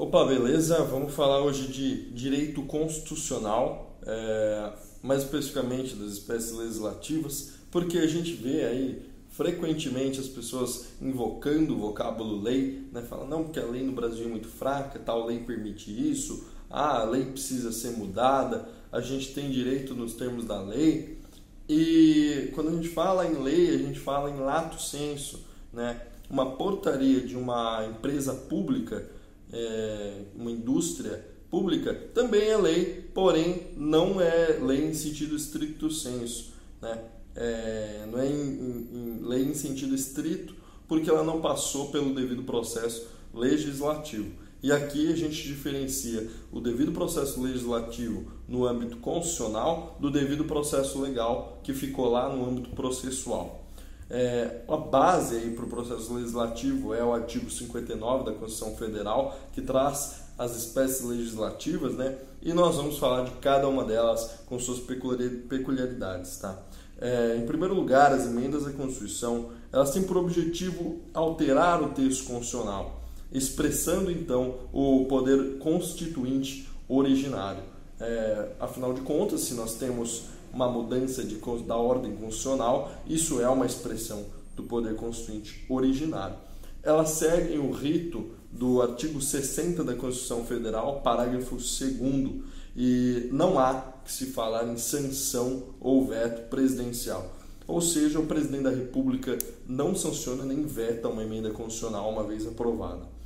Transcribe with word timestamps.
Opa, 0.00 0.24
beleza? 0.24 0.84
Vamos 0.84 1.12
falar 1.12 1.40
hoje 1.40 1.66
de 1.66 2.10
direito 2.12 2.62
constitucional, 2.62 3.98
é, 4.06 4.72
mais 5.02 5.24
especificamente 5.24 5.96
das 5.96 6.12
espécies 6.12 6.52
legislativas, 6.52 7.54
porque 7.68 7.98
a 7.98 8.06
gente 8.06 8.32
vê 8.34 8.64
aí 8.64 9.02
frequentemente 9.30 10.20
as 10.20 10.28
pessoas 10.28 10.90
invocando 11.02 11.74
o 11.74 11.78
vocábulo 11.80 12.40
lei, 12.40 12.86
né? 12.92 13.02
Falam, 13.02 13.26
não, 13.26 13.42
porque 13.42 13.58
a 13.58 13.64
lei 13.64 13.82
no 13.82 13.90
Brasil 13.90 14.26
é 14.26 14.28
muito 14.28 14.46
fraca, 14.46 15.00
tal 15.00 15.26
lei 15.26 15.40
permite 15.40 15.90
isso, 15.90 16.46
ah, 16.70 17.00
a 17.00 17.04
lei 17.04 17.24
precisa 17.24 17.72
ser 17.72 17.90
mudada, 17.90 18.68
a 18.92 19.00
gente 19.00 19.34
tem 19.34 19.50
direito 19.50 19.96
nos 19.96 20.14
termos 20.14 20.44
da 20.44 20.62
lei. 20.62 21.18
E 21.68 22.52
quando 22.54 22.68
a 22.68 22.72
gente 22.72 22.88
fala 22.88 23.26
em 23.26 23.42
lei, 23.42 23.74
a 23.74 23.78
gente 23.78 23.98
fala 23.98 24.30
em 24.30 24.38
lato 24.38 24.80
senso, 24.80 25.44
né? 25.72 26.00
Uma 26.30 26.52
portaria 26.52 27.20
de 27.20 27.34
uma 27.34 27.84
empresa 27.84 28.32
pública 28.32 29.17
é, 29.52 30.22
uma 30.34 30.50
indústria 30.50 31.24
pública, 31.50 31.94
também 32.14 32.48
é 32.48 32.56
lei, 32.56 33.08
porém 33.14 33.68
não 33.76 34.20
é 34.20 34.58
lei 34.60 34.84
em 34.84 34.94
sentido 34.94 35.34
estricto 35.34 35.90
senso. 35.90 36.52
Né? 36.80 36.98
É, 37.34 38.06
não 38.10 38.18
é 38.18 38.26
em, 38.26 38.32
em, 38.32 38.88
em 38.92 39.26
lei 39.26 39.44
em 39.44 39.54
sentido 39.54 39.94
estrito, 39.94 40.54
porque 40.86 41.08
ela 41.08 41.22
não 41.22 41.40
passou 41.40 41.90
pelo 41.90 42.14
devido 42.14 42.42
processo 42.42 43.08
legislativo. 43.32 44.30
E 44.60 44.72
aqui 44.72 45.12
a 45.12 45.16
gente 45.16 45.46
diferencia 45.46 46.28
o 46.50 46.60
devido 46.60 46.90
processo 46.90 47.40
legislativo 47.40 48.32
no 48.48 48.66
âmbito 48.66 48.96
constitucional 48.96 49.96
do 50.00 50.10
devido 50.10 50.44
processo 50.44 51.00
legal 51.00 51.60
que 51.62 51.72
ficou 51.72 52.10
lá 52.10 52.34
no 52.34 52.44
âmbito 52.44 52.70
processual. 52.70 53.67
É, 54.10 54.62
a 54.66 54.76
base 54.76 55.38
para 55.50 55.64
o 55.64 55.68
processo 55.68 56.14
legislativo 56.14 56.94
é 56.94 57.04
o 57.04 57.12
artigo 57.12 57.50
59 57.50 58.24
da 58.24 58.32
Constituição 58.32 58.74
Federal, 58.76 59.38
que 59.52 59.60
traz 59.60 60.22
as 60.38 60.56
espécies 60.56 61.04
legislativas, 61.04 61.94
né? 61.94 62.16
E 62.40 62.52
nós 62.52 62.76
vamos 62.76 62.98
falar 62.98 63.24
de 63.24 63.32
cada 63.32 63.68
uma 63.68 63.84
delas 63.84 64.38
com 64.46 64.58
suas 64.58 64.78
peculiaridades, 64.78 66.38
tá? 66.38 66.56
É, 67.00 67.36
em 67.36 67.46
primeiro 67.46 67.74
lugar, 67.74 68.12
as 68.12 68.26
emendas 68.26 68.66
à 68.66 68.70
Constituição 68.70 69.50
elas 69.72 69.90
têm 69.90 70.02
por 70.02 70.16
objetivo 70.16 71.00
alterar 71.12 71.82
o 71.82 71.90
texto 71.90 72.26
constitucional, 72.26 73.02
expressando 73.30 74.10
então 74.10 74.54
o 74.72 75.04
poder 75.06 75.58
constituinte 75.58 76.68
originário. 76.88 77.62
É, 78.00 78.52
afinal 78.58 78.94
de 78.94 79.02
contas, 79.02 79.42
se 79.42 79.54
nós 79.54 79.74
temos 79.74 80.24
uma 80.52 80.68
mudança 80.68 81.22
de, 81.22 81.36
da 81.66 81.76
ordem 81.76 82.12
constitucional, 82.16 82.90
isso 83.06 83.40
é 83.40 83.48
uma 83.48 83.66
expressão 83.66 84.24
do 84.56 84.62
poder 84.64 84.94
constituinte 84.96 85.64
originário. 85.68 86.36
Elas 86.82 87.10
seguem 87.10 87.58
o 87.58 87.70
rito 87.70 88.30
do 88.50 88.80
artigo 88.80 89.20
60 89.20 89.84
da 89.84 89.94
Constituição 89.94 90.44
Federal, 90.44 91.00
parágrafo 91.00 91.56
2 91.56 91.90
e 92.76 93.28
não 93.32 93.58
há 93.58 93.92
que 94.04 94.12
se 94.12 94.26
falar 94.26 94.66
em 94.68 94.76
sanção 94.76 95.64
ou 95.80 96.06
veto 96.06 96.48
presidencial. 96.48 97.34
Ou 97.66 97.80
seja, 97.80 98.18
o 98.18 98.26
presidente 98.26 98.62
da 98.62 98.70
República 98.70 99.36
não 99.66 99.94
sanciona 99.94 100.44
nem 100.44 100.62
veta 100.64 101.08
uma 101.08 101.22
emenda 101.22 101.50
constitucional 101.50 102.10
uma 102.10 102.24
vez 102.24 102.46
aprovada. 102.46 103.17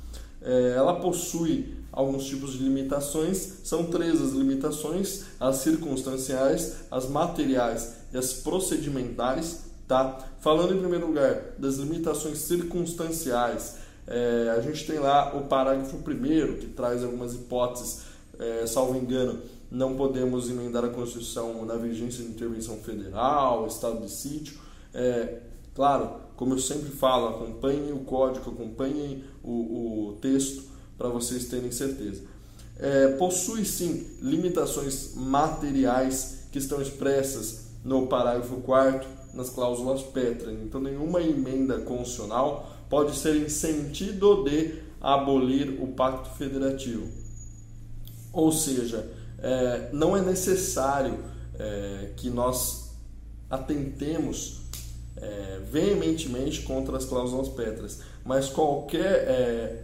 É, 0.43 0.73
ela 0.75 0.99
possui 0.99 1.75
alguns 1.91 2.25
tipos 2.25 2.53
de 2.53 2.63
limitações. 2.63 3.59
São 3.63 3.85
três 3.85 4.21
as 4.21 4.31
limitações: 4.31 5.25
as 5.39 5.57
circunstanciais, 5.57 6.77
as 6.91 7.07
materiais 7.07 7.95
e 8.13 8.17
as 8.17 8.33
procedimentais. 8.33 9.71
Tá? 9.87 10.17
Falando 10.39 10.73
em 10.73 10.79
primeiro 10.79 11.07
lugar 11.07 11.53
das 11.57 11.75
limitações 11.75 12.39
circunstanciais, 12.39 13.77
é, 14.07 14.53
a 14.57 14.61
gente 14.61 14.85
tem 14.85 14.99
lá 14.99 15.35
o 15.35 15.45
parágrafo 15.45 15.97
primeiro 15.97 16.57
que 16.57 16.67
traz 16.67 17.03
algumas 17.03 17.33
hipóteses, 17.33 18.01
é, 18.39 18.65
salvo 18.65 18.97
engano, 18.97 19.41
não 19.69 19.95
podemos 19.95 20.49
emendar 20.49 20.85
a 20.85 20.89
Constituição 20.89 21.65
na 21.65 21.75
vigência 21.75 22.23
de 22.23 22.29
intervenção 22.29 22.77
federal, 22.77 23.65
estado 23.67 24.01
de 24.01 24.11
sítio. 24.11 24.57
É, 24.93 25.39
claro, 25.73 26.22
como 26.35 26.53
eu 26.53 26.59
sempre 26.59 26.89
falo, 26.89 27.27
acompanhem 27.27 27.91
o 27.91 27.99
código, 27.99 28.51
acompanhem 28.51 29.23
o, 29.43 30.09
o 30.09 30.17
texto 30.21 30.63
para 30.97 31.09
vocês 31.09 31.45
terem 31.45 31.71
certeza. 31.71 32.23
É, 32.77 33.09
possui 33.17 33.65
sim 33.65 34.07
limitações 34.21 35.13
materiais 35.15 36.47
que 36.51 36.57
estão 36.57 36.81
expressas 36.81 37.67
no 37.83 38.07
parágrafo 38.07 38.57
4 38.57 39.07
nas 39.33 39.49
cláusulas 39.49 40.01
Petra. 40.01 40.51
Então, 40.51 40.79
nenhuma 40.79 41.21
emenda 41.21 41.79
constitucional 41.79 42.71
pode 42.89 43.15
ser 43.15 43.35
em 43.35 43.49
sentido 43.49 44.43
de 44.43 44.81
abolir 45.01 45.81
o 45.81 45.87
pacto 45.87 46.29
federativo. 46.37 47.07
Ou 48.31 48.51
seja, 48.51 49.11
é, 49.39 49.89
não 49.91 50.15
é 50.15 50.21
necessário 50.21 51.19
é, 51.59 52.11
que 52.15 52.29
nós 52.29 52.95
atentemos 53.49 54.62
é, 55.17 55.59
veementemente 55.71 56.61
contra 56.61 56.97
as 56.97 57.05
cláusulas 57.05 57.49
pétreas, 57.49 57.99
mas 58.25 58.49
qualquer 58.49 59.27
é, 59.27 59.83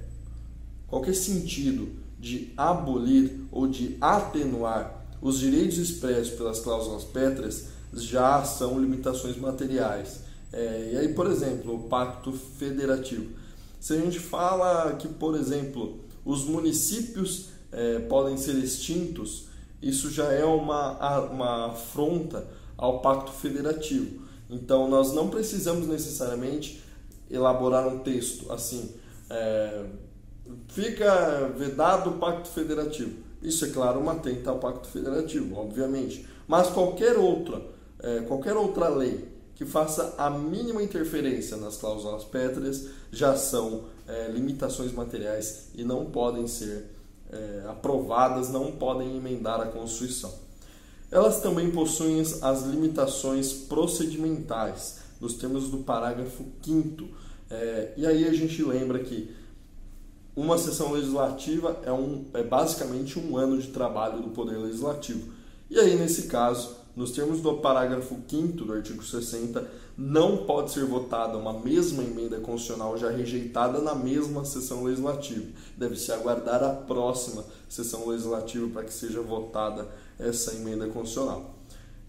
qualquer 0.88 1.14
sentido 1.14 1.90
de 2.20 2.52
abolir 2.58 3.46
ou 3.52 3.68
de 3.68 3.96
atenuar 4.02 5.06
os 5.22 5.40
direitos 5.40 5.78
expressos 5.78 6.34
pelas 6.34 6.60
cláusulas 6.60 7.04
pétreas 7.04 7.68
já 7.94 8.44
são 8.44 8.80
limitações 8.80 9.38
materiais. 9.38 10.22
É, 10.52 10.92
e 10.94 10.98
aí, 10.98 11.14
por 11.14 11.28
exemplo, 11.28 11.76
o 11.76 11.90
pacto 11.90 12.32
federativo. 12.32 13.32
Se 13.80 13.94
a 13.94 13.98
gente 13.98 14.20
fala 14.20 14.94
que, 14.94 15.08
por 15.08 15.36
exemplo, 15.36 16.00
os 16.26 16.44
municípios 16.46 17.50
é, 17.72 18.00
podem 18.00 18.38
ser 18.38 18.56
extintos, 18.56 19.46
isso 19.82 20.10
já 20.12 20.32
é 20.32 20.44
uma, 20.44 21.28
uma 21.28 21.66
afronta 21.68 22.46
ao 22.78 23.00
pacto 23.00 23.32
federativo. 23.32 24.22
Então, 24.50 24.90
nós 24.90 25.14
não 25.14 25.30
precisamos 25.30 25.88
necessariamente 25.88 26.84
elaborar 27.30 27.88
um 27.88 28.00
texto 28.00 28.52
assim. 28.52 28.96
É, 29.30 29.86
fica 30.70 31.52
vedado 31.56 32.12
o 32.12 32.14
Pacto 32.14 32.50
Federativo. 32.50 33.30
Isso 33.42 33.66
é 33.66 33.70
claro 33.70 34.00
uma 34.00 34.14
atenta 34.14 34.50
ao 34.50 34.60
Pacto 34.60 34.88
Federativo, 34.88 35.56
obviamente. 35.56 36.28
Mas 36.48 36.70
qualquer 36.70 37.18
outra, 37.18 37.62
é, 38.00 38.22
qualquer 38.22 38.56
outra 38.56 38.90
lei 38.90 39.30
que 39.56 39.66
faça 39.66 40.16
a 40.18 40.30
mínima 40.30 40.82
interferência 40.82 41.58
nas 41.58 41.78
cláusulas 41.78 42.24
pétreas 42.24 42.88
já 43.12 43.36
são 43.36 43.86
é, 44.08 44.30
limitações 44.30 44.92
materiais 44.92 45.68
e 45.76 45.84
não 45.84 46.06
podem 46.06 46.48
ser 46.48 46.86
é, 47.32 47.66
aprovadas, 47.68 48.50
não 48.50 48.72
podem 48.72 49.18
emendar 49.18 49.60
a 49.60 49.66
Constituição. 49.66 50.34
Elas 51.12 51.42
também 51.42 51.72
possuem 51.72 52.22
as 52.22 52.64
limitações 52.64 53.52
procedimentais, 53.52 55.00
nos 55.20 55.34
termos 55.34 55.70
do 55.70 55.80
parágrafo 55.80 56.44
5. 56.62 57.04
É, 57.50 57.94
e 57.98 58.06
aí 58.06 58.28
a 58.28 58.34
gente 58.34 58.62
lembra 58.64 59.00
que 59.00 59.34
uma 60.36 60.58
sessão 60.58 60.92
legislativa 60.92 61.82
é, 61.84 61.92
um, 61.92 62.26
é 62.34 62.44
basicamente 62.44 63.20
um 63.20 63.36
ano 63.36 63.58
de 63.58 63.68
trabalho 63.68 64.22
do 64.22 64.30
Poder 64.30 64.58
Legislativo. 64.58 65.34
E 65.70 65.80
aí, 65.80 65.96
nesse 65.96 66.24
caso, 66.28 66.79
nos 66.96 67.12
termos 67.12 67.42
do 67.42 67.56
parágrafo 67.58 68.18
5 68.28 68.66
do 68.66 68.74
artigo 68.74 69.04
60, 69.04 69.70
não 69.98 70.46
pode 70.46 70.72
ser 70.72 70.86
votada 70.86 71.38
uma 71.38 71.54
mesma 71.54 72.04
emenda 72.04 72.40
constitucional 72.40 72.98
já 72.98 73.10
rejeitada 73.10 73.80
na 73.80 73.94
mesma 73.94 74.46
sessão 74.46 74.84
legislativa. 74.84 75.46
Deve-se 75.78 76.12
aguardar 76.12 76.64
a 76.64 76.74
próxima 76.74 77.44
sessão 77.68 78.08
legislativa 78.08 78.68
para 78.70 78.84
que 78.84 78.94
seja 78.94 79.22
votada 79.22 79.88
essa 80.18 80.54
emenda 80.56 80.88
constitucional. 80.88 81.56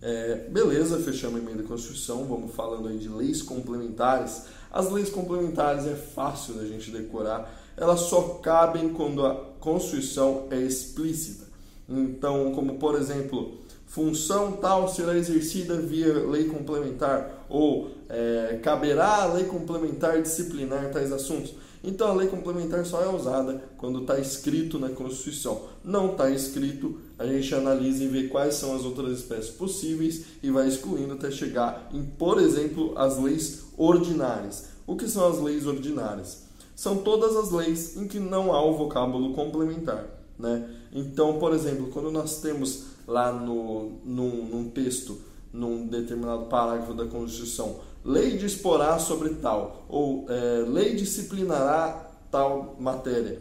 É, 0.03 0.49
beleza, 0.49 0.99
fechamos 1.01 1.41
a 1.41 1.43
emenda 1.43 1.63
da 1.63 1.69
Constituição, 1.69 2.25
vamos 2.25 2.55
falando 2.55 2.89
aí 2.89 2.99
de 2.99 3.09
leis 3.09 3.43
complementares. 3.43 4.45
As 4.73 4.91
leis 4.91 5.11
complementares 5.11 5.87
é 5.87 5.95
fácil 5.95 6.55
da 6.55 6.65
gente 6.65 6.91
decorar, 6.91 7.53
elas 7.77 8.01
só 8.01 8.39
cabem 8.43 8.91
quando 8.91 9.27
a 9.27 9.35
Constituição 9.61 10.47
é 10.51 10.59
explícita. 10.61 11.47
Então, 11.89 12.53
como 12.55 12.79
por 12.79 12.95
exemplo, 12.95 13.60
função 13.91 14.53
tal 14.53 14.89
será 14.89 15.17
exercida 15.17 15.75
via 15.75 16.13
lei 16.29 16.45
complementar 16.45 17.45
ou 17.49 17.91
é, 18.09 18.61
caberá 18.63 19.25
a 19.25 19.33
lei 19.33 19.45
complementar 19.45 20.23
disciplinar 20.23 20.91
tais 20.93 21.13
assuntos. 21.13 21.55
Então 21.83 22.09
a 22.09 22.15
lei 22.15 22.29
complementar 22.29 22.87
só 22.87 23.03
é 23.03 23.09
usada 23.09 23.65
quando 23.77 24.03
está 24.03 24.17
escrito 24.19 24.79
na 24.79 24.91
Constituição. 24.91 25.63
Não 25.85 26.13
está 26.13 26.31
escrito, 26.31 27.01
a 27.19 27.27
gente 27.27 27.53
analisa 27.53 28.05
e 28.05 28.07
vê 28.07 28.29
quais 28.29 28.55
são 28.55 28.77
as 28.77 28.85
outras 28.85 29.19
espécies 29.19 29.51
possíveis 29.51 30.25
e 30.41 30.51
vai 30.53 30.69
excluindo 30.69 31.15
até 31.15 31.29
chegar 31.29 31.91
em, 31.93 32.05
por 32.05 32.41
exemplo, 32.41 32.97
as 32.97 33.19
leis 33.19 33.65
ordinárias. 33.77 34.67
O 34.87 34.95
que 34.95 35.09
são 35.09 35.29
as 35.29 35.41
leis 35.41 35.67
ordinárias? 35.67 36.45
São 36.77 36.99
todas 36.99 37.35
as 37.35 37.51
leis 37.51 37.97
em 37.97 38.07
que 38.07 38.21
não 38.21 38.53
há 38.53 38.65
o 38.65 38.77
vocábulo 38.77 39.35
complementar. 39.35 40.20
Né? 40.41 40.69
Então, 40.93 41.39
por 41.39 41.53
exemplo, 41.53 41.89
quando 41.93 42.11
nós 42.11 42.41
temos 42.41 42.87
lá 43.07 43.33
no, 43.33 43.93
num, 44.05 44.45
num 44.47 44.71
texto, 44.71 45.19
num 45.53 45.87
determinado 45.87 46.47
parágrafo 46.47 46.95
da 46.95 47.07
Constituição, 47.07 47.77
lei 48.05 48.37
disporá 48.37 48.99
sobre 48.99 49.31
tal, 49.35 49.85
ou 49.89 50.27
é, 50.29 50.65
lei 50.67 50.95
disciplinará 50.95 52.11
tal 52.31 52.77
matéria. 52.81 53.41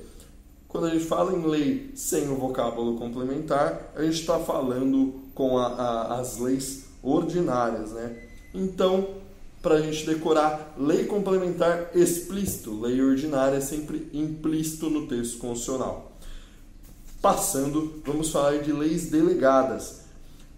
Quando 0.67 0.87
a 0.87 0.89
gente 0.91 1.05
fala 1.05 1.33
em 1.33 1.47
lei 1.47 1.91
sem 1.95 2.29
o 2.29 2.35
vocábulo 2.35 2.97
complementar, 2.97 3.91
a 3.95 4.03
gente 4.03 4.19
está 4.19 4.37
falando 4.39 5.21
com 5.33 5.57
a, 5.57 5.67
a, 5.67 6.19
as 6.19 6.37
leis 6.37 6.85
ordinárias, 7.01 7.91
né? 7.91 8.23
Então, 8.53 9.07
para 9.61 9.75
a 9.75 9.81
gente 9.81 10.05
decorar 10.05 10.75
lei 10.77 11.05
complementar 11.05 11.91
explícito, 11.95 12.79
lei 12.79 13.01
ordinária 13.01 13.57
é 13.57 13.61
sempre 13.61 14.09
implícito 14.13 14.89
no 14.89 15.07
texto 15.07 15.37
constitucional. 15.39 16.08
Passando, 17.21 18.01
vamos 18.05 18.31
falar 18.31 18.59
de 18.59 18.71
leis 18.71 19.09
delegadas. 19.09 20.01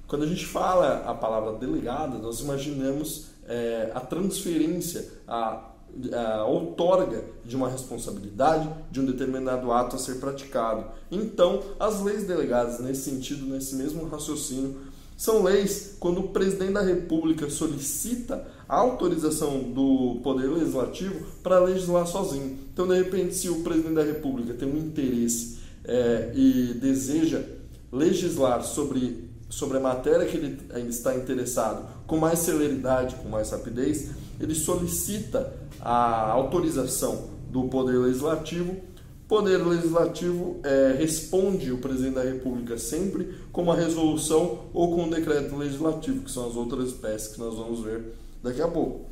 Quando 0.07 0.23
a 0.23 0.27
gente 0.27 0.45
fala 0.45 1.03
a 1.07 1.13
palavra 1.13 1.53
delegada, 1.53 2.17
nós 2.17 2.39
imaginamos 2.39 3.27
é, 3.47 3.91
a 3.95 3.99
transferência, 3.99 5.07
a 5.27 5.71
a 6.13 6.45
outorga 6.45 7.23
de 7.43 7.55
uma 7.55 7.69
responsabilidade 7.69 8.69
de 8.89 9.01
um 9.01 9.05
determinado 9.05 9.71
ato 9.71 9.95
a 9.95 9.99
ser 9.99 10.15
praticado. 10.15 10.85
Então, 11.11 11.61
as 11.79 12.01
leis 12.01 12.25
delegadas 12.25 12.79
nesse 12.79 13.09
sentido, 13.09 13.45
nesse 13.45 13.75
mesmo 13.75 14.07
raciocínio, 14.07 14.77
são 15.17 15.43
leis 15.43 15.97
quando 15.99 16.19
o 16.19 16.29
presidente 16.29 16.73
da 16.73 16.81
República 16.81 17.49
solicita 17.49 18.47
a 18.67 18.77
autorização 18.77 19.59
do 19.63 20.19
Poder 20.23 20.47
Legislativo 20.47 21.25
para 21.43 21.59
legislar 21.59 22.07
sozinho. 22.07 22.57
Então, 22.73 22.87
de 22.87 22.95
repente, 22.95 23.35
se 23.35 23.49
o 23.49 23.61
presidente 23.61 23.95
da 23.95 24.03
República 24.03 24.53
tem 24.53 24.67
um 24.67 24.77
interesse 24.77 25.60
é, 25.91 26.31
e 26.33 26.73
deseja 26.75 27.43
legislar 27.91 28.63
sobre, 28.63 29.29
sobre 29.49 29.75
a 29.75 29.81
matéria 29.81 30.25
que 30.25 30.37
ele 30.37 30.57
ainda 30.73 30.89
está 30.89 31.13
interessado 31.13 31.85
com 32.07 32.15
mais 32.17 32.39
celeridade, 32.39 33.15
com 33.15 33.27
mais 33.27 33.51
rapidez, 33.51 34.09
ele 34.39 34.55
solicita 34.55 35.53
a 35.81 36.31
autorização 36.31 37.29
do 37.49 37.65
Poder 37.65 37.97
Legislativo. 37.97 38.71
O 38.71 39.27
Poder 39.27 39.57
Legislativo 39.57 40.61
é, 40.63 40.95
responde 40.97 41.73
o 41.73 41.79
presidente 41.79 42.15
da 42.15 42.23
República 42.23 42.77
sempre 42.77 43.35
com 43.51 43.63
uma 43.63 43.75
resolução 43.75 44.67
ou 44.73 44.95
com 44.95 45.03
um 45.03 45.09
decreto 45.09 45.55
legislativo, 45.57 46.23
que 46.23 46.31
são 46.31 46.47
as 46.47 46.55
outras 46.55 46.87
espécies 46.87 47.33
que 47.33 47.39
nós 47.39 47.55
vamos 47.55 47.81
ver 47.81 48.13
daqui 48.41 48.61
a 48.61 48.67
pouco. 48.67 49.09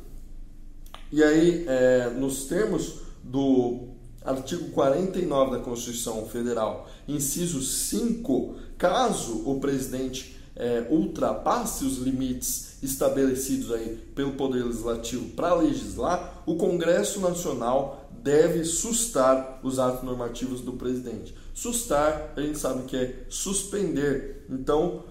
E 1.12 1.22
aí, 1.22 1.64
é, 1.68 2.10
nos 2.10 2.44
termos 2.44 3.00
do 3.22 3.90
artigo 4.24 4.70
49 4.70 5.52
da 5.52 5.62
Constituição 5.62 6.26
Federal, 6.26 6.88
inciso 7.08 7.62
5, 7.62 8.54
caso 8.76 9.42
o 9.48 9.58
presidente 9.60 10.36
é, 10.54 10.86
ultrapasse 10.90 11.84
os 11.84 11.98
limites 11.98 12.76
estabelecidos 12.82 13.72
aí 13.72 13.96
pelo 14.14 14.32
Poder 14.32 14.64
Legislativo 14.64 15.30
para 15.30 15.54
legislar, 15.54 16.42
o 16.46 16.56
Congresso 16.56 17.20
Nacional 17.20 18.08
deve 18.22 18.64
sustar 18.64 19.60
os 19.62 19.78
atos 19.78 20.02
normativos 20.02 20.60
do 20.60 20.74
presidente. 20.74 21.34
Sustar, 21.54 22.32
a 22.36 22.40
gente 22.40 22.58
sabe 22.58 22.84
que 22.84 22.96
é 22.96 23.24
suspender. 23.28 24.46
Então, 24.50 25.04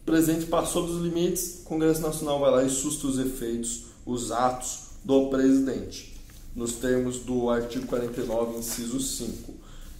o 0.00 0.04
presidente 0.04 0.46
passou 0.46 0.86
dos 0.86 1.02
limites, 1.02 1.60
o 1.62 1.68
Congresso 1.68 2.00
Nacional 2.00 2.40
vai 2.40 2.50
lá 2.50 2.64
e 2.64 2.70
susta 2.70 3.06
os 3.06 3.18
efeitos, 3.18 3.84
os 4.04 4.32
atos 4.32 4.88
do 5.04 5.28
presidente, 5.28 6.17
nos 6.54 6.74
termos 6.74 7.20
do 7.20 7.50
artigo 7.50 7.86
49, 7.86 8.58
inciso 8.58 9.00
5. 9.00 9.52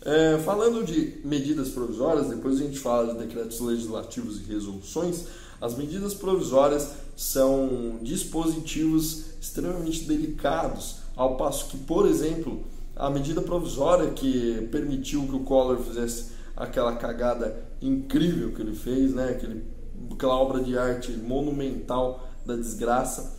É, 0.02 0.38
falando 0.38 0.84
de 0.84 1.20
medidas 1.24 1.68
provisórias, 1.68 2.28
depois 2.28 2.60
a 2.60 2.62
gente 2.62 2.78
fala 2.78 3.12
de 3.12 3.18
decretos 3.18 3.60
legislativos 3.60 4.40
e 4.40 4.44
resoluções. 4.44 5.24
As 5.60 5.76
medidas 5.76 6.14
provisórias 6.14 6.90
são 7.16 7.98
dispositivos 8.00 9.24
extremamente 9.40 10.04
delicados, 10.04 10.96
ao 11.16 11.36
passo 11.36 11.66
que, 11.66 11.76
por 11.78 12.06
exemplo, 12.06 12.62
a 12.94 13.10
medida 13.10 13.42
provisória 13.42 14.10
que 14.10 14.68
permitiu 14.70 15.26
que 15.26 15.34
o 15.34 15.40
Collor 15.40 15.78
fizesse 15.78 16.26
aquela 16.56 16.94
cagada 16.96 17.64
incrível 17.82 18.52
que 18.52 18.62
ele 18.62 18.74
fez, 18.74 19.12
né? 19.14 19.30
Aquele, 19.30 19.64
aquela 20.12 20.36
obra 20.36 20.62
de 20.62 20.78
arte 20.78 21.12
monumental 21.12 22.28
da 22.46 22.56
desgraça, 22.56 23.36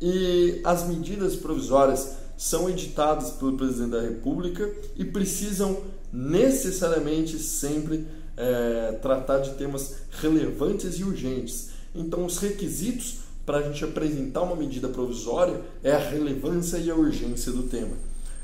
e 0.00 0.60
as 0.64 0.86
medidas 0.86 1.36
provisórias 1.36 2.16
são 2.36 2.68
editadas 2.68 3.30
pelo 3.30 3.56
presidente 3.56 3.90
da 3.90 4.00
República 4.00 4.70
e 4.96 5.04
precisam 5.04 5.78
necessariamente 6.12 7.38
sempre 7.38 8.06
é, 8.36 8.98
tratar 9.00 9.38
de 9.38 9.50
temas 9.54 9.96
relevantes 10.20 10.98
e 10.98 11.04
urgentes. 11.04 11.70
Então, 11.94 12.24
os 12.26 12.38
requisitos 12.38 13.20
para 13.46 13.58
a 13.58 13.62
gente 13.62 13.84
apresentar 13.84 14.42
uma 14.42 14.56
medida 14.56 14.88
provisória 14.88 15.60
é 15.82 15.92
a 15.92 15.98
relevância 15.98 16.78
e 16.78 16.90
a 16.90 16.94
urgência 16.94 17.52
do 17.52 17.62
tema. 17.64 17.94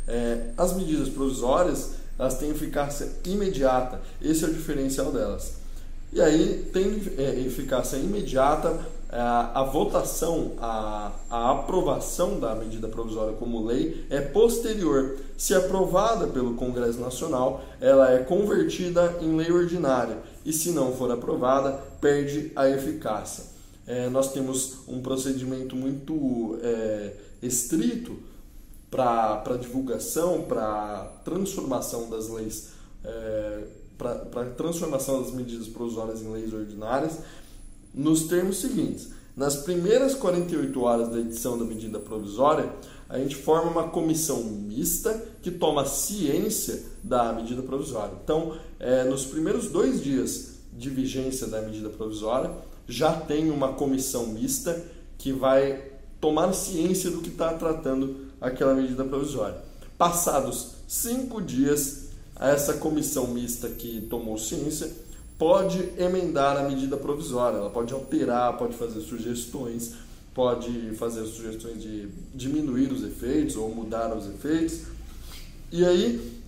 É, 0.06 0.50
as 0.56 0.74
medidas 0.74 1.08
provisórias 1.08 2.02
elas 2.18 2.38
têm 2.38 2.50
eficácia 2.50 3.08
imediata, 3.24 4.00
esse 4.20 4.44
é 4.44 4.48
o 4.48 4.52
diferencial 4.52 5.10
delas. 5.10 5.54
E 6.12 6.20
aí 6.20 6.68
tem 6.72 7.02
é, 7.18 7.40
eficácia 7.40 7.96
imediata 7.96 8.78
é, 9.12 9.18
a 9.18 9.62
votação, 9.62 10.52
a, 10.58 11.12
a 11.28 11.50
aprovação 11.50 12.40
da 12.40 12.54
medida 12.54 12.88
provisória 12.88 13.34
como 13.34 13.66
lei 13.66 14.06
é 14.08 14.22
posterior. 14.22 15.18
Se 15.36 15.54
aprovada 15.54 16.26
pelo 16.28 16.54
Congresso 16.54 16.98
Nacional, 16.98 17.62
ela 17.78 18.10
é 18.10 18.20
convertida 18.20 19.18
em 19.20 19.36
lei 19.36 19.52
ordinária 19.52 20.16
e, 20.46 20.52
se 20.52 20.70
não 20.70 20.94
for 20.94 21.10
aprovada, 21.10 21.72
perde 22.00 22.52
a 22.56 22.66
eficácia. 22.70 23.44
É, 23.86 24.08
nós 24.08 24.32
temos 24.32 24.78
um 24.88 25.02
procedimento 25.02 25.76
muito 25.76 26.58
é, 26.62 27.12
estrito 27.42 28.16
para 28.90 29.58
divulgação, 29.60 30.42
para 30.42 31.12
transformação 31.22 32.08
das 32.08 32.30
leis, 32.30 32.70
é, 33.04 33.64
para 33.98 34.46
transformação 34.56 35.22
das 35.22 35.32
medidas 35.32 35.68
provisórias 35.68 36.22
em 36.22 36.32
leis 36.32 36.52
ordinárias 36.52 37.18
nos 37.94 38.24
termos 38.24 38.58
seguintes. 38.58 39.10
Nas 39.36 39.56
primeiras 39.56 40.14
48 40.14 40.80
horas 40.82 41.08
da 41.08 41.18
edição 41.18 41.58
da 41.58 41.64
medida 41.64 41.98
provisória, 41.98 42.70
a 43.08 43.18
gente 43.18 43.36
forma 43.36 43.70
uma 43.70 43.88
comissão 43.88 44.42
mista 44.42 45.22
que 45.42 45.50
toma 45.50 45.84
ciência 45.84 46.82
da 47.02 47.32
medida 47.32 47.62
provisória. 47.62 48.14
Então, 48.22 48.56
é, 48.78 49.04
nos 49.04 49.24
primeiros 49.24 49.68
dois 49.68 50.02
dias 50.02 50.52
de 50.72 50.88
vigência 50.88 51.46
da 51.46 51.60
medida 51.60 51.88
provisória, 51.88 52.50
já 52.86 53.12
tem 53.12 53.50
uma 53.50 53.74
comissão 53.74 54.26
mista 54.26 54.82
que 55.18 55.32
vai 55.32 55.82
tomar 56.20 56.52
ciência 56.52 57.10
do 57.10 57.20
que 57.20 57.28
está 57.28 57.52
tratando 57.54 58.28
aquela 58.40 58.74
medida 58.74 59.04
provisória. 59.04 59.58
Passados 59.96 60.72
cinco 60.86 61.40
dias, 61.40 62.08
essa 62.38 62.74
comissão 62.74 63.26
mista 63.28 63.68
que 63.68 64.00
tomou 64.02 64.36
ciência 64.36 64.90
pode 65.38 65.92
emendar 65.98 66.56
a 66.56 66.68
medida 66.68 66.96
provisória, 66.96 67.56
ela 67.56 67.70
pode 67.70 67.92
alterar, 67.92 68.56
pode 68.56 68.76
fazer 68.76 69.00
sugestões, 69.00 69.94
pode 70.34 70.94
fazer 70.96 71.24
sugestões 71.26 71.82
de 71.82 72.08
diminuir 72.34 72.92
os 72.92 73.02
efeitos 73.02 73.56
ou 73.56 73.74
mudar 73.74 74.16
os 74.16 74.26
efeitos. 74.26 74.82
E 75.70 75.84
aí, 75.84 76.40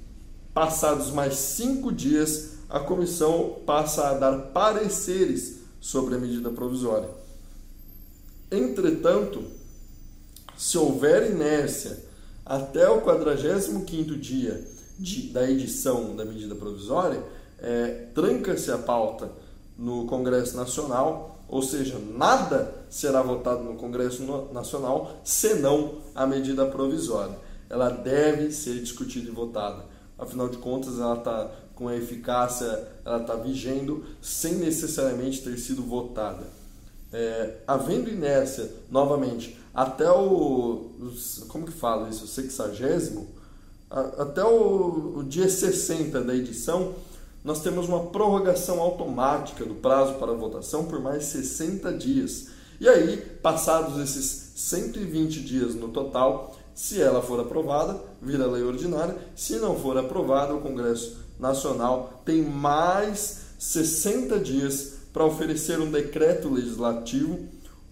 passados 0.52 1.10
mais 1.10 1.34
cinco 1.34 1.92
dias, 1.92 2.54
a 2.68 2.80
comissão 2.80 3.58
passa 3.66 4.08
a 4.08 4.14
dar 4.14 4.38
pareceres 4.52 5.60
sobre 5.80 6.14
a 6.14 6.18
medida 6.18 6.50
provisória. 6.50 7.08
Entretanto, 8.50 9.42
se 10.56 10.78
houver 10.78 11.30
inércia 11.30 11.98
até 12.44 12.88
o 12.88 13.02
45º 13.02 14.18
dia 14.18 14.64
de, 14.98 15.28
da 15.28 15.50
edição 15.50 16.14
da 16.14 16.24
medida 16.24 16.54
provisória, 16.54 17.22
é, 17.64 18.08
tranca-se 18.14 18.70
a 18.70 18.76
pauta 18.76 19.30
no 19.76 20.04
Congresso 20.06 20.54
Nacional, 20.54 21.38
ou 21.48 21.62
seja, 21.62 21.98
nada 21.98 22.74
será 22.90 23.22
votado 23.22 23.64
no 23.64 23.74
Congresso 23.74 24.22
Nacional 24.52 25.16
senão 25.24 25.94
a 26.14 26.26
medida 26.26 26.66
provisória. 26.66 27.36
Ela 27.70 27.88
deve 27.88 28.52
ser 28.52 28.80
discutida 28.80 29.28
e 29.30 29.32
votada. 29.32 29.86
Afinal 30.18 30.48
de 30.48 30.58
contas, 30.58 30.98
ela 30.98 31.16
está 31.16 31.50
com 31.74 31.88
a 31.88 31.96
eficácia, 31.96 32.86
ela 33.04 33.22
está 33.22 33.34
vigendo 33.34 34.04
sem 34.20 34.54
necessariamente 34.56 35.42
ter 35.42 35.56
sido 35.58 35.82
votada. 35.82 36.46
É, 37.12 37.60
havendo 37.66 38.10
inércia, 38.10 38.70
novamente, 38.90 39.58
até 39.72 40.10
o. 40.10 40.90
Como 41.48 41.64
que 41.64 41.72
fala 41.72 42.08
isso? 42.10 42.24
O 42.24 42.28
sexagésimo? 42.28 43.26
Até 43.90 44.44
o, 44.44 45.18
o 45.18 45.24
dia 45.24 45.48
60 45.48 46.20
da 46.20 46.34
edição, 46.34 46.94
nós 47.44 47.60
temos 47.60 47.86
uma 47.86 48.06
prorrogação 48.06 48.80
automática 48.80 49.66
do 49.66 49.74
prazo 49.74 50.14
para 50.14 50.32
votação 50.32 50.86
por 50.86 50.98
mais 50.98 51.24
60 51.24 51.92
dias. 51.92 52.48
E 52.80 52.88
aí, 52.88 53.18
passados 53.42 54.00
esses 54.00 54.52
120 54.56 55.40
dias 55.40 55.74
no 55.74 55.88
total, 55.88 56.56
se 56.74 57.00
ela 57.00 57.20
for 57.20 57.38
aprovada, 57.38 58.00
vira 58.20 58.46
lei 58.46 58.62
ordinária. 58.62 59.16
Se 59.36 59.56
não 59.56 59.78
for 59.78 59.98
aprovada, 59.98 60.54
o 60.54 60.60
Congresso 60.62 61.18
Nacional 61.38 62.22
tem 62.24 62.42
mais 62.42 63.42
60 63.58 64.38
dias 64.40 64.94
para 65.12 65.24
oferecer 65.24 65.78
um 65.80 65.90
decreto 65.90 66.48
legislativo 66.48 67.40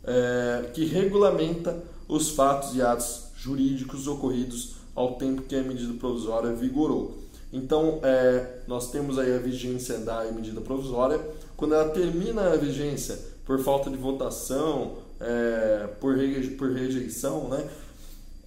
é, 0.02 0.70
que 0.72 0.84
regulamenta 0.86 1.84
os 2.08 2.30
fatos 2.30 2.74
e 2.74 2.82
atos 2.82 3.26
jurídicos 3.36 4.06
ocorridos 4.08 4.76
ao 4.94 5.14
tempo 5.14 5.42
que 5.42 5.54
a 5.54 5.62
medida 5.62 5.92
provisória 5.94 6.52
vigorou. 6.52 7.21
Então, 7.52 8.00
é, 8.02 8.60
nós 8.66 8.90
temos 8.90 9.18
aí 9.18 9.34
a 9.34 9.38
vigência 9.38 9.98
da 9.98 10.24
medida 10.32 10.60
provisória. 10.60 11.20
Quando 11.56 11.74
ela 11.74 11.90
termina 11.90 12.52
a 12.52 12.56
vigência 12.56 13.18
por 13.44 13.62
falta 13.62 13.90
de 13.90 13.96
votação, 13.96 14.98
é, 15.20 15.86
por, 16.00 16.16
por 16.56 16.72
rejeição, 16.72 17.48
né? 17.48 17.68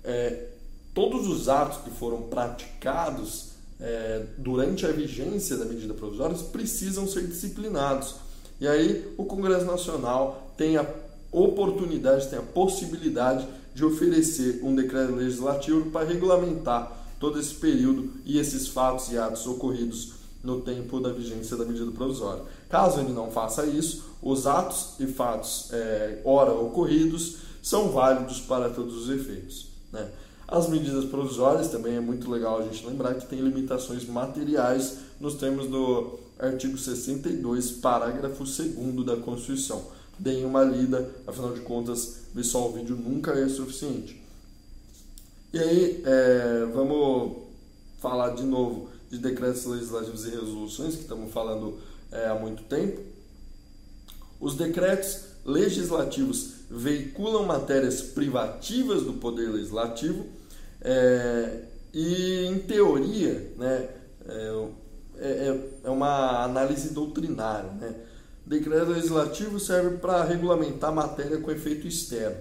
É, 0.03 0.47
todos 0.93 1.27
os 1.27 1.49
atos 1.49 1.83
que 1.83 1.89
foram 1.91 2.23
praticados 2.23 3.49
é, 3.79 4.25
durante 4.37 4.85
a 4.85 4.91
vigência 4.91 5.57
da 5.57 5.65
medida 5.65 5.93
provisória 5.93 6.35
precisam 6.51 7.07
ser 7.07 7.27
disciplinados. 7.27 8.15
E 8.59 8.67
aí 8.67 9.13
o 9.17 9.25
Congresso 9.25 9.65
Nacional 9.65 10.53
tem 10.57 10.77
a 10.77 10.85
oportunidade, 11.31 12.29
tem 12.29 12.39
a 12.39 12.43
possibilidade 12.43 13.45
de 13.73 13.83
oferecer 13.83 14.61
um 14.63 14.73
decreto 14.73 15.13
legislativo 15.13 15.91
para 15.91 16.07
regulamentar 16.07 17.04
todo 17.19 17.39
esse 17.39 17.55
período 17.55 18.11
e 18.25 18.39
esses 18.39 18.67
fatos 18.67 19.11
e 19.11 19.17
atos 19.17 19.45
ocorridos 19.47 20.13
no 20.43 20.61
tempo 20.61 20.99
da 20.99 21.11
vigência 21.11 21.57
da 21.57 21.65
medida 21.65 21.91
provisória. 21.91 22.43
Caso 22.69 22.99
ele 22.99 23.11
não 23.11 23.31
faça 23.31 23.65
isso, 23.65 24.03
os 24.21 24.45
atos 24.45 24.93
e 24.99 25.07
fatos 25.07 25.69
é, 25.71 26.21
ora 26.23 26.53
ocorridos 26.53 27.37
são 27.61 27.89
válidos 27.89 28.39
para 28.41 28.69
todos 28.69 28.95
os 28.95 29.09
efeitos. 29.09 29.67
Né? 29.91 30.07
As 30.47 30.69
medidas 30.69 31.05
provisórias 31.05 31.69
também 31.69 31.95
é 31.95 31.99
muito 31.99 32.29
legal 32.29 32.59
a 32.59 32.63
gente 32.63 32.85
lembrar 32.85 33.15
que 33.15 33.25
tem 33.25 33.39
limitações 33.39 34.05
materiais 34.05 34.97
nos 35.19 35.33
termos 35.35 35.67
do 35.67 36.19
artigo 36.37 36.77
62, 36.77 37.71
parágrafo 37.71 38.43
2 38.43 39.05
da 39.05 39.17
Constituição. 39.17 39.83
Deem 40.19 40.45
uma 40.45 40.63
lida, 40.63 41.09
afinal 41.25 41.53
de 41.53 41.61
contas, 41.61 42.17
ver 42.33 42.43
só 42.43 42.67
o 42.67 42.73
vídeo 42.73 42.95
nunca 42.95 43.31
é 43.31 43.49
suficiente. 43.49 44.21
E 45.55 45.57
aí, 45.57 46.03
é, 46.05 46.65
vamos 46.73 47.37
falar 48.01 48.31
de 48.31 48.43
novo 48.43 48.89
de 49.09 49.17
decretos 49.17 49.63
legislativos 49.63 50.25
e 50.25 50.31
resoluções, 50.31 50.95
que 50.95 51.03
estamos 51.03 51.31
falando 51.31 51.79
é, 52.11 52.27
há 52.27 52.35
muito 52.35 52.63
tempo. 52.63 52.99
Os 54.37 54.57
decretos 54.57 55.21
legislativos 55.45 56.55
veiculam 56.69 57.45
matérias 57.45 58.01
privativas 58.01 59.03
do 59.03 59.13
Poder 59.13 59.49
Legislativo 59.49 60.25
é, 60.81 61.61
e, 61.93 62.47
em 62.47 62.59
teoria, 62.59 63.53
né, 63.57 63.89
é, 64.27 64.67
é, 65.19 65.59
é 65.85 65.89
uma 65.89 66.43
análise 66.43 66.89
doutrinária. 66.89 67.71
Né? 67.79 67.95
Decreto 68.45 68.91
legislativo 68.91 69.57
serve 69.57 69.99
para 69.99 70.21
regulamentar 70.25 70.93
matéria 70.93 71.37
com 71.37 71.49
efeito 71.49 71.87
externo, 71.87 72.39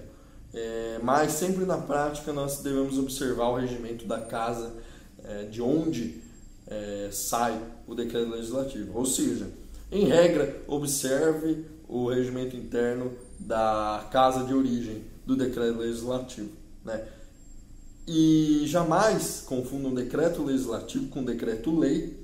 é, 0.55 0.99
mas 1.03 1.33
sempre 1.33 1.65
na 1.65 1.77
prática 1.77 2.31
nós 2.31 2.59
devemos 2.59 2.97
observar 2.97 3.49
o 3.49 3.57
regimento 3.57 4.05
da 4.05 4.21
casa 4.21 4.73
é, 5.21 5.43
de 5.43 5.61
onde 5.61 6.15
é, 6.65 7.09
sai 7.11 7.61
o 7.85 7.93
decreto 7.93 8.29
legislativo. 8.29 8.97
Ou 8.97 9.05
seja, 9.05 9.49
em 9.91 10.05
regra, 10.05 10.63
observe 10.65 11.65
o 11.89 12.09
regimento 12.09 12.55
interno 12.55 13.11
da 13.37 14.07
casa 14.11 14.45
de 14.45 14.53
origem 14.53 15.03
do 15.25 15.35
decreto 15.35 15.77
legislativo. 15.77 16.51
Né? 16.85 17.05
E 18.07 18.63
jamais 18.65 19.43
confundam 19.45 19.93
decreto 19.93 20.41
legislativo 20.41 21.07
com 21.07 21.21
decreto-lei 21.21 22.17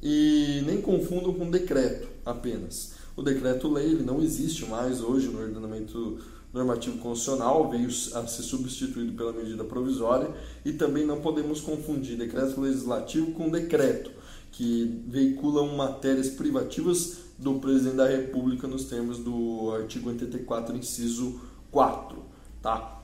e 0.00 0.62
nem 0.66 0.80
confundam 0.80 1.34
com 1.34 1.50
decreto 1.50 2.08
apenas. 2.24 2.92
O 3.16 3.22
decreto-lei 3.22 3.86
ele 3.86 4.02
não 4.02 4.22
existe 4.22 4.66
mais 4.66 5.00
hoje 5.00 5.28
no 5.28 5.40
ordenamento 5.40 6.18
normativo 6.52 6.98
constitucional, 6.98 7.70
veio 7.70 7.88
a 7.88 8.26
ser 8.26 8.42
substituído 8.42 9.12
pela 9.12 9.32
medida 9.32 9.64
provisória 9.64 10.30
e 10.64 10.72
também 10.72 11.06
não 11.06 11.20
podemos 11.20 11.60
confundir 11.60 12.16
decreto 12.16 12.60
legislativo 12.60 13.32
com 13.32 13.48
decreto, 13.48 14.10
que 14.50 15.02
veiculam 15.06 15.74
matérias 15.76 16.28
privativas 16.28 17.18
do 17.38 17.54
presidente 17.54 17.96
da 17.96 18.06
República 18.06 18.68
nos 18.68 18.84
termos 18.84 19.18
do 19.18 19.72
artigo 19.72 20.10
84, 20.10 20.76
inciso 20.76 21.40
4, 21.70 22.18
tá? 22.60 23.00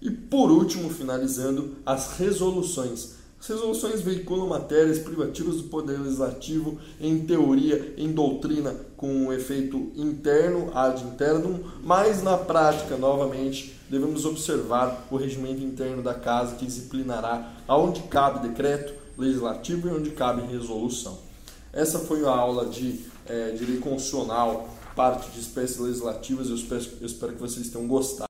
E 0.00 0.10
por 0.10 0.50
último, 0.50 0.90
finalizando, 0.90 1.76
as 1.86 2.18
resoluções. 2.18 3.23
As 3.44 3.50
resoluções 3.50 4.00
veiculam 4.00 4.46
matérias 4.46 4.98
privativas 4.98 5.56
do 5.56 5.64
Poder 5.64 6.00
Legislativo 6.00 6.78
em 6.98 7.26
teoria, 7.26 7.92
em 7.98 8.10
doutrina, 8.10 8.74
com 8.96 9.06
um 9.06 9.30
efeito 9.34 9.92
interno, 9.94 10.70
ad 10.74 11.04
internum, 11.04 11.62
mas 11.82 12.22
na 12.22 12.38
prática, 12.38 12.96
novamente, 12.96 13.78
devemos 13.90 14.24
observar 14.24 15.06
o 15.10 15.16
regimento 15.18 15.62
interno 15.62 16.02
da 16.02 16.14
Casa 16.14 16.54
que 16.54 16.64
disciplinará 16.64 17.52
aonde 17.68 18.04
cabe 18.04 18.48
decreto 18.48 18.94
legislativo 19.18 19.88
e 19.88 19.90
onde 19.90 20.12
cabe 20.12 20.50
resolução. 20.50 21.18
Essa 21.70 21.98
foi 21.98 22.24
a 22.24 22.30
aula 22.30 22.64
de 22.64 23.04
é, 23.26 23.50
direito 23.50 23.82
constitucional, 23.82 24.70
parte 24.96 25.30
de 25.32 25.40
espécies 25.40 25.78
legislativas, 25.78 26.48
eu 26.48 26.54
espero, 26.54 26.84
eu 26.98 27.06
espero 27.06 27.32
que 27.34 27.40
vocês 27.40 27.68
tenham 27.68 27.86
gostado. 27.86 28.22